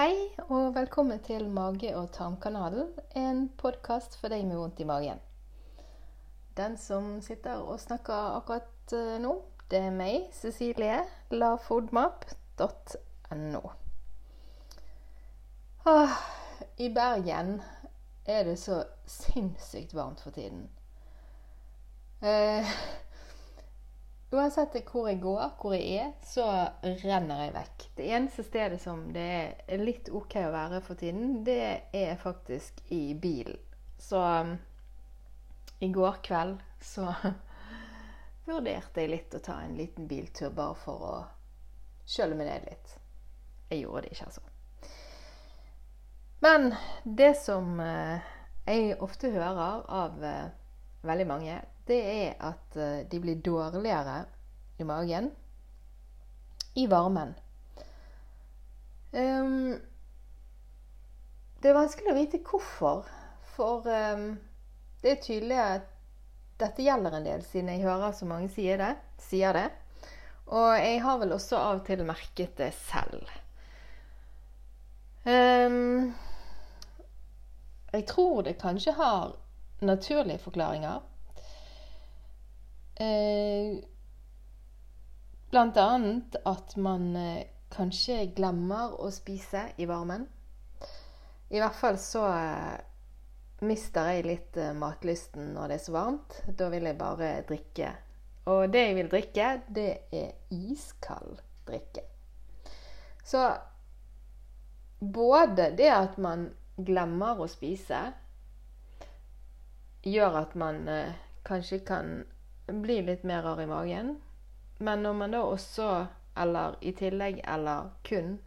[0.00, 0.16] Hei
[0.48, 5.18] og velkommen til Mage- og tarmkanalen, en podkast for deg med vondt i magen.
[6.56, 13.60] Den som sitter og snakker akkurat eh, nå, det er meg, Cecilie, lafodmap.no.
[15.84, 16.16] Ah,
[16.78, 17.62] I Bergen
[18.24, 20.70] er det så sinnssykt varmt for tiden.
[22.24, 22.64] Eh,
[24.30, 26.44] Uansett hvor jeg går, hvor jeg er, så
[27.02, 27.86] renner jeg vekk.
[27.98, 29.30] Det eneste stedet som det
[29.66, 33.58] er litt OK å være for tiden, det er faktisk i bilen.
[33.98, 34.52] Så um,
[35.82, 37.08] i går kveld så
[38.46, 41.16] vurderte jeg litt å ta en liten biltur bare for å
[42.06, 42.94] kjøle meg ned litt.
[43.70, 44.46] Jeg gjorde det ikke, altså.
[46.46, 46.70] Men
[47.04, 48.30] det som uh,
[48.70, 50.48] jeg ofte hører av uh,
[51.02, 54.24] veldig mange, det er at uh, de blir dårligere
[54.78, 55.30] i magen
[56.74, 57.34] i varmen.
[59.12, 59.80] Um,
[61.60, 63.08] det er vanskelig å vite hvorfor,
[63.56, 64.30] for um,
[65.02, 65.88] det er tydelig at
[66.60, 68.94] dette gjelder en del, siden jeg hører så mange sier det.
[69.20, 69.68] Sier det.
[70.50, 73.28] Og jeg har vel også av og til merket det selv.
[75.24, 76.10] Um,
[77.92, 79.34] jeg tror det kanskje har
[79.80, 81.00] naturlige forklaringer.
[83.00, 83.78] Eh,
[85.50, 90.26] blant annet at man eh, kanskje glemmer å spise i varmen.
[91.50, 92.76] I hvert fall så eh,
[93.64, 96.40] mister jeg litt eh, matlysten når det er så varmt.
[96.60, 97.94] Da vil jeg bare drikke.
[98.52, 102.04] Og det jeg vil drikke, det er iskald drikke.
[103.24, 103.42] Så
[105.00, 108.00] både det at man glemmer å spise,
[110.04, 111.16] gjør at man eh,
[111.48, 112.20] kanskje kan
[112.72, 114.16] bli litt mer rar i magen.
[114.78, 115.88] Men når man da også,
[116.36, 118.38] eller i tillegg, eller kun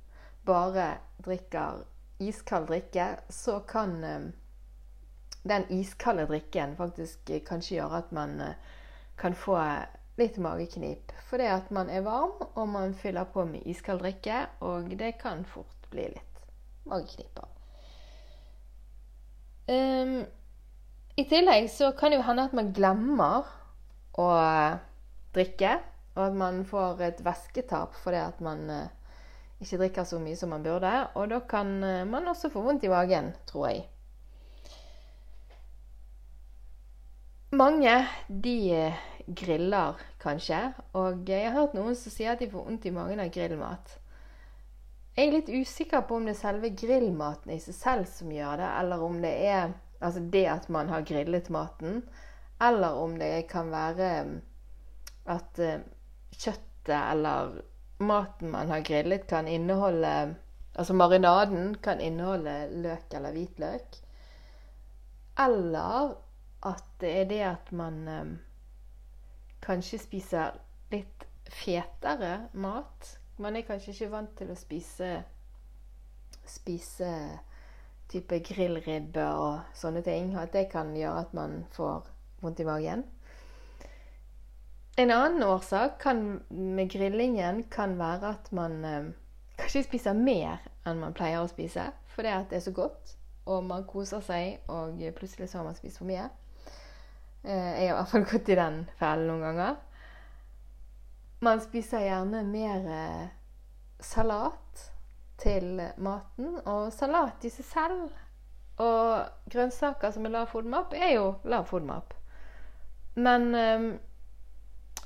[0.46, 1.84] bare drikker
[2.24, 4.22] iskald drikke, så kan eh,
[5.44, 8.56] den iskalde drikken faktisk eh, kanskje gjøre at man eh,
[9.20, 9.58] kan få
[10.18, 11.12] litt mageknip.
[11.30, 15.46] Fordi at man er varm, og man fyller på med iskald drikke, og det kan
[15.46, 16.46] fort bli litt
[16.90, 17.50] magekniper.
[19.64, 20.26] Um,
[21.16, 23.48] I tillegg så kan det jo hende at man glemmer
[24.20, 24.28] å
[25.34, 25.78] drikke,
[26.14, 29.16] og at man får et væsketap fordi at man uh,
[29.64, 30.92] ikke drikker så mye som man burde.
[31.18, 33.88] Og da kan uh, man også få vondt i magen, tror jeg.
[37.54, 37.96] Mange
[38.28, 40.62] de uh, griller kanskje,
[40.94, 43.98] og jeg har hørt noen som sier at de får vondt i magen av grillmat.
[45.14, 48.58] Jeg er litt usikker på om det er selve grillmaten i seg selv som gjør
[48.62, 49.74] det, eller om det er
[50.04, 52.02] altså det at man har grillet maten,
[52.62, 54.10] eller om det kan være
[55.26, 55.60] at
[56.32, 57.62] kjøttet eller
[58.04, 60.36] maten man har grillet, kan inneholde
[60.76, 63.98] Altså marinaden kan inneholde løk eller hvitløk.
[65.40, 66.16] Eller
[66.66, 68.32] at det er det at man um,
[69.62, 70.58] kanskje spiser
[70.92, 73.20] litt fetere mat.
[73.38, 75.12] Man er kanskje ikke vant til å spise
[76.50, 77.12] spise
[78.12, 80.34] type grillribbe og sånne ting.
[80.38, 82.10] At det kan gjøre at man får
[82.44, 83.04] vondt i magen.
[84.96, 89.08] En annen årsak kan, med grillingen kan være at man eh,
[89.58, 91.88] kanskje spiser mer enn man pleier å spise.
[92.14, 93.16] Fordi at det er så godt,
[93.50, 96.28] og man koser seg, og plutselig så har man spist for mye.
[97.44, 99.80] Eh, jeg har i hvert fall gått i den fellen noen ganger.
[101.44, 103.24] Man spiser gjerne mer eh,
[104.00, 104.90] salat
[105.42, 111.26] til maten, og salat i seg selv og grønnsaker som er lav FODMAP, er jo
[111.50, 112.14] lav FODMAP.
[113.16, 113.88] Men um,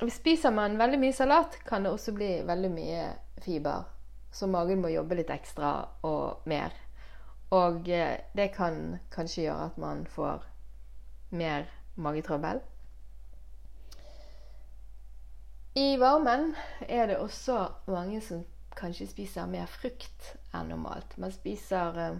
[0.09, 3.05] spiser man veldig mye salat, kan det også bli veldig mye
[3.43, 3.87] fiber.
[4.31, 5.73] Så magen må jobbe litt ekstra
[6.07, 6.75] og mer.
[7.55, 10.43] Og eh, det kan kanskje gjøre at man får
[11.31, 12.59] mer magetrøbbel.
[15.77, 18.43] I varmen er det også mange som
[18.77, 21.17] kanskje spiser mer frukt enn normalt.
[21.17, 22.17] Man spiser eh,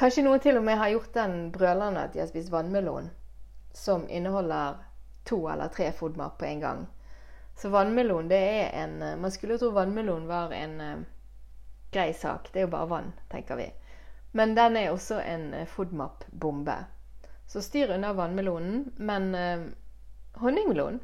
[0.00, 3.10] Kanskje noen til og med har gjort den brølende at de har spist vannmelon,
[3.72, 4.76] som inneholder
[5.24, 6.86] to eller tre FODMAP på en gang.
[7.60, 11.02] Så vannmelon, det er en eh, Man skulle jo tro vannmelon var en uh,
[11.92, 12.48] grei sak.
[12.52, 13.66] Det er jo bare vann, tenker vi.
[14.32, 16.76] Men den er også en uh, FODMAP-bombe.
[17.46, 18.92] Så styr unna vannmelonen.
[18.96, 19.66] Men uh,
[20.40, 21.02] honningmelon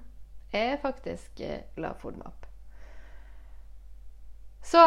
[0.52, 2.46] er faktisk uh, lav FODMAP.
[4.64, 4.80] Så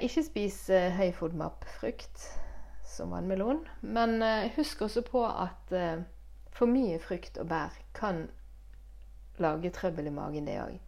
[0.00, 0.56] ikke spis
[0.96, 2.22] høy FODMAP-frukt
[2.86, 3.58] som vannmelon.
[3.82, 4.22] Men
[4.54, 5.74] husk også på at
[6.54, 8.26] for mye frukt og bær kan
[9.40, 10.78] lage trøbbel i magen, det òg.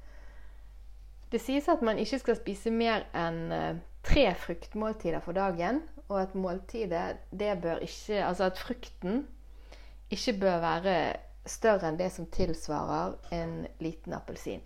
[1.32, 5.80] Det sies at man ikke skal spise mer enn tre fruktmåltider for dagen,
[6.10, 9.26] og at måltidet det bør ikke Altså at frukten
[10.10, 10.96] ikke bør være
[11.48, 14.60] større enn det som tilsvarer en liten appelsin.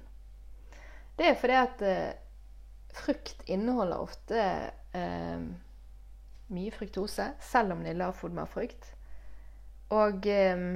[1.16, 2.16] Det er fordi at eh,
[2.96, 4.42] frukt inneholder ofte
[4.92, 5.46] eh,
[6.52, 8.92] mye fruktose, selv om det er lavfodma frukt.
[9.94, 10.66] Og eh,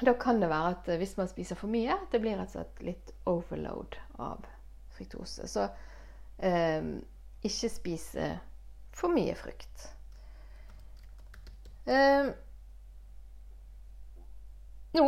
[0.00, 2.82] da kan det være at hvis man spiser for mye, det blir rett og slett
[2.86, 4.46] litt overload av
[4.94, 5.48] fruktose.
[5.50, 5.66] Så
[6.38, 6.92] eh,
[7.42, 8.28] ikke spise
[8.94, 9.88] for mye frukt.
[11.88, 12.30] Eh,
[14.98, 15.06] nå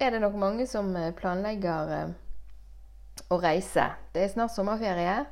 [0.00, 2.12] er det nok mange som eh, planlegger eh,
[3.30, 3.88] å reise.
[4.12, 5.22] Det er snart sommerferie.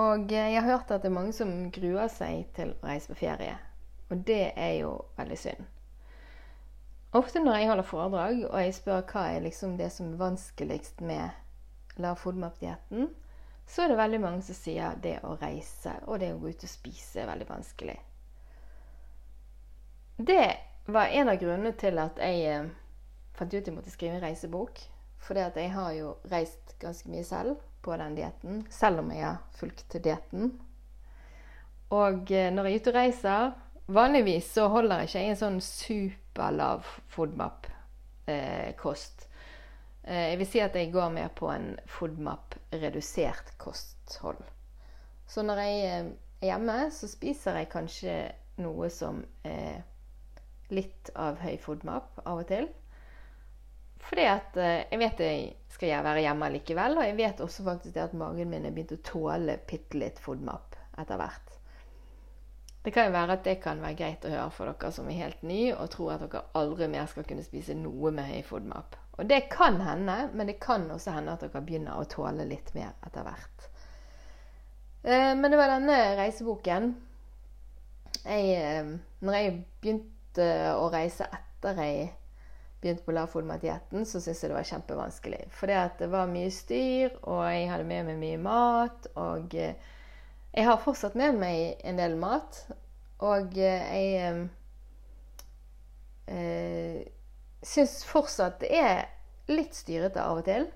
[0.00, 3.12] Og eh, jeg har hørt at det er mange som gruer seg til å reise
[3.12, 3.56] på ferie.
[4.10, 5.70] Og det er jo veldig synd.
[7.12, 11.02] Ofte når jeg holder foredrag og jeg spør hva er liksom det som er vanskeligst
[11.04, 13.10] med lav FODMAP-dietten,
[13.68, 16.64] så er det veldig mange som sier det å reise og det å gå ut
[16.64, 17.98] og spise er veldig vanskelig.
[20.16, 20.46] Det
[20.86, 22.70] var en av grunnene til at jeg
[23.36, 24.80] fant ut jeg måtte skrive en reisebok.
[25.22, 29.38] For jeg har jo reist ganske mye selv på den dietten, selv om jeg har
[29.54, 30.50] fulgt dietten.
[31.92, 33.52] Og eh, når jeg er ute og reiser
[33.92, 39.26] Vanligvis så holder ikke jeg en sånn superlav FODMAP-kost.
[40.02, 41.68] Eh, jeg vil si at jeg går mer på en
[41.98, 44.42] FODMAP-redusert kosthold.
[45.28, 46.06] Så når jeg eh,
[46.40, 48.14] er hjemme, så spiser jeg kanskje
[48.62, 49.82] noe som er
[50.72, 52.66] litt av høy FODMAP av og til.
[54.02, 55.42] Fordi at eh, jeg vet jeg
[55.72, 56.98] skal være hjemme likevel.
[56.98, 60.78] Og jeg vet også faktisk at magen min er begynt å tåle bitte litt FODMAP
[61.02, 61.58] etter hvert.
[62.82, 65.20] Det kan jo være at det kan være greit å høre for dere som er
[65.20, 68.96] helt nye og tror at dere aldri mer skal kunne spise noe med høy FODMAP.
[69.20, 72.72] Og det kan hende, men det kan også hende at dere begynner å tåle litt
[72.74, 73.68] mer etter hvert.
[75.04, 76.92] Eh, men det var denne reiseboken
[78.22, 80.44] jeg, eh, Når jeg begynte
[80.78, 82.12] å reise etter jeg
[82.82, 85.42] begynte på lavfòrmatdietten, så syntes jeg det var kjempevanskelig.
[85.54, 89.06] For det var mye styr, og jeg hadde med meg mye mat.
[89.22, 89.74] Og eh,
[90.52, 92.58] jeg har fortsatt med meg en del mat.
[93.24, 94.48] Og eh, jeg
[96.26, 97.06] eh,
[97.62, 99.06] syns fortsatt det er
[99.52, 100.66] litt styrete av og til.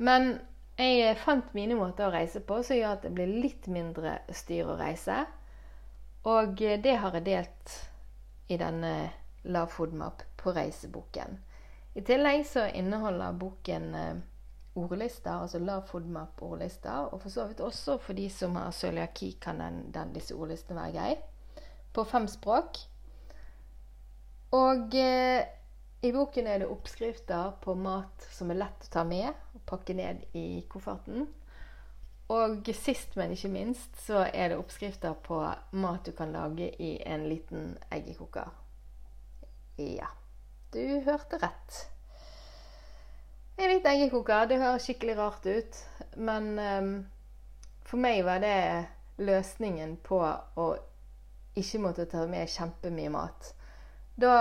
[0.00, 0.32] Men
[0.80, 4.70] jeg fant mine måter å reise på som gjør at det blir litt mindre styr
[4.72, 5.18] å reise.
[6.30, 7.76] Og eh, det har jeg delt
[8.50, 8.94] i denne
[9.52, 11.38] Lav FODMAP på reiseboken.
[11.96, 13.94] I tillegg så inneholder boken
[14.74, 17.10] ordlister, altså lav FODMAP-ordlister.
[17.12, 20.80] Og for så vidt også for de som har cøliaki, kan den, den, disse ordlistene
[20.80, 21.16] være grei.
[21.92, 22.78] På fem språk.
[24.54, 25.42] Og eh,
[26.02, 29.94] i boken er det oppskrifter på mat som er lett å ta med og pakke
[29.94, 31.26] ned i kofferten.
[32.30, 35.42] Og sist, men ikke minst, så er det oppskrifter på
[35.82, 38.52] mat du kan lage i en liten eggekoker.
[39.82, 40.12] Ja.
[40.70, 41.80] Du hørte rett.
[43.60, 45.78] En liten eggekoker, det høres skikkelig rart ut.
[46.16, 46.92] Men um,
[47.84, 48.86] for meg var det
[49.20, 50.16] løsningen på
[50.56, 50.68] å
[51.60, 53.50] ikke måtte ta med kjempemye mat.
[54.16, 54.36] Da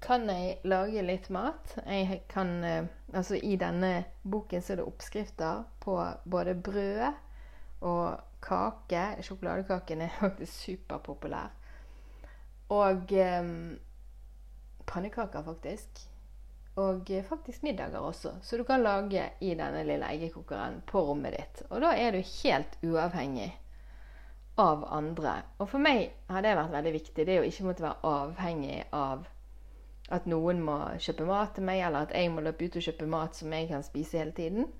[0.00, 1.74] kan jeg lage litt mat.
[1.84, 3.90] Jeg kan, uh, altså I denne
[4.24, 7.02] boken så er det oppskrifter på både brød
[7.84, 9.02] og kake.
[9.28, 11.52] Sjokoladekaken er faktisk superpopulær.
[12.72, 13.76] Og um,
[14.88, 16.06] pannekaker, faktisk.
[16.80, 21.64] Og faktisk middager også, så du kan lage i denne lille eggekokeren på rommet ditt.
[21.70, 23.50] Og da er du helt uavhengig
[24.60, 25.34] av andre.
[25.58, 27.26] Og for meg har det vært veldig viktig.
[27.26, 29.26] Det å ikke måtte være avhengig av
[30.10, 33.10] at noen må kjøpe mat til meg, eller at jeg må løpe ut og kjøpe
[33.10, 34.70] mat som jeg kan spise hele tiden.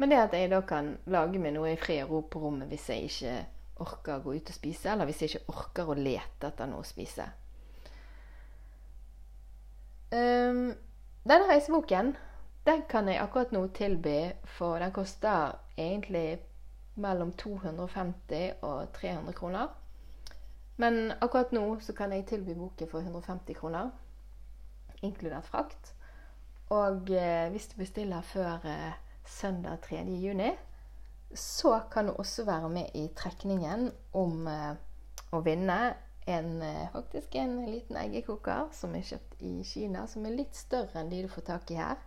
[0.00, 2.70] Men det at jeg da kan lage meg noe i fred og ro på rommet
[2.72, 3.34] hvis jeg ikke
[3.82, 6.82] orker å gå ut og spise, eller hvis jeg ikke orker å lete etter noe
[6.82, 7.28] å spise.
[10.12, 10.74] Um,
[11.28, 12.14] denne reiseboken
[12.66, 16.38] den kan jeg akkurat nå tilby, for den koster egentlig
[16.94, 19.66] mellom 250 og 300 kroner.
[20.76, 23.90] Men akkurat nå så kan jeg tilby boken for 150 kroner,
[25.02, 25.94] inkludert frakt.
[26.70, 28.92] Og eh, hvis du bestiller før eh,
[29.26, 30.04] søndag 3.
[30.22, 30.52] juni,
[31.34, 34.74] så kan du også være med i trekningen om eh,
[35.32, 35.78] å vinne
[36.24, 41.00] en, eh, faktisk en liten eggekoker som er kjøpt i Kina, som er litt større
[41.00, 41.98] enn de du får tak i her.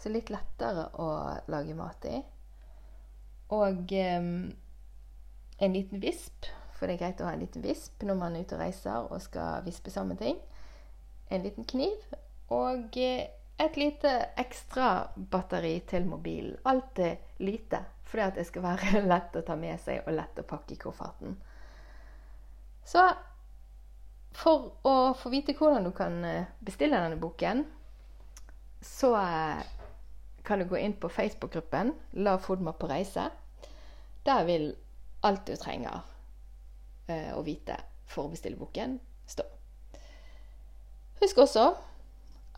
[0.00, 1.08] Så litt lettere å
[1.52, 2.22] lage mat i.
[3.54, 4.30] Og um,
[5.58, 8.42] en liten visp, for det er greit å ha en liten visp når man er
[8.42, 10.40] ute og reiser og skal vispe sammen ting.
[11.30, 12.16] En liten kniv
[12.52, 13.24] og uh,
[13.56, 16.56] et lite ekstra batteri til mobilen.
[16.64, 20.48] Alltid lite, fordi at det skal være lett å ta med seg og lett å
[20.48, 21.36] pakke i kofferten.
[22.84, 23.04] Så
[24.34, 27.62] for å få vite hvordan du kan eh, bestille denne boken,
[28.84, 29.62] så eh,
[30.44, 31.94] kan du gå inn på Facebook-gruppen
[32.26, 33.28] La Fodma på reise.
[34.26, 34.72] Der vil
[35.24, 36.02] alt du trenger
[37.06, 37.78] eh, å vite
[38.10, 38.98] for å bestille boken,
[39.30, 39.46] stå.
[41.22, 41.70] Husk også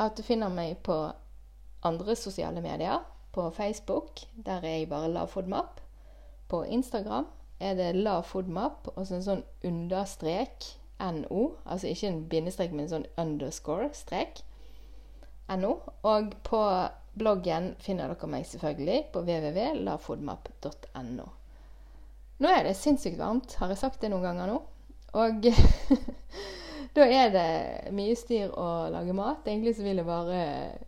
[0.02, 0.96] at du finner meg på
[1.86, 3.04] andre sosiale medier.
[3.36, 5.80] På Facebook, der er jeg bare lavfodmap.
[6.48, 7.28] På Instagram
[7.60, 11.50] er det lavfodmap og så en sånn understrek no.
[11.64, 14.32] Altså ikke en bindestrek, men en sånn underscore-strek.
[15.60, 15.72] No.
[16.02, 16.62] Og på
[17.16, 21.26] bloggen finner dere meg selvfølgelig på www.lafodmap.no.
[22.36, 23.54] Nå er det sinnssykt varmt.
[23.60, 24.56] Har jeg sagt det noen ganger nå?
[25.16, 25.32] Og
[26.96, 29.44] Da er det mye styr å lage mat.
[29.44, 30.40] Egentlig så vil jeg bare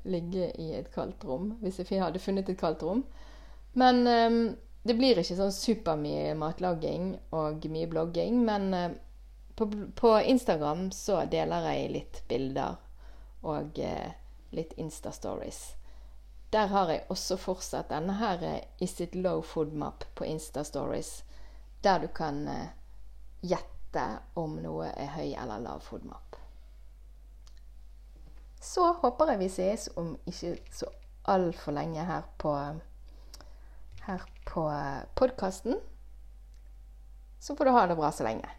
[0.09, 3.03] ligge i et kaldt rom, hvis jeg hadde funnet et kaldt rom.
[3.77, 4.39] Men um,
[4.89, 8.41] det blir ikke sånn supermye matlaging og mye blogging.
[8.47, 8.97] Men uh,
[9.59, 9.67] på,
[9.99, 12.79] på, Instagram så deler jeg litt bilder
[13.43, 14.15] og eh,
[14.55, 15.61] litt Insta-stories.
[16.55, 21.23] Der har jeg også fortsatt denne her uh, Is it low food map på Insta-stories,
[21.83, 22.47] der du kan
[23.41, 26.37] gjette om noe er høy eller lav FODMAP.
[28.61, 30.91] Så håper jeg vi sees om ikke så
[31.29, 32.55] altfor lenge her på,
[34.07, 34.65] her på
[35.15, 35.79] podkasten.
[37.39, 38.58] Så får du ha det bra så lenge.